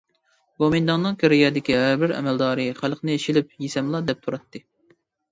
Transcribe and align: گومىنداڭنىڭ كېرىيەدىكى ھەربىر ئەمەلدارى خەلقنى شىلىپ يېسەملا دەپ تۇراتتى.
گومىنداڭنىڭ 0.61 1.17
كېرىيەدىكى 1.23 1.75
ھەربىر 1.79 2.13
ئەمەلدارى 2.15 2.65
خەلقنى 2.79 3.17
شىلىپ 3.25 3.53
يېسەملا 3.65 4.01
دەپ 4.09 4.25
تۇراتتى. 4.25 4.63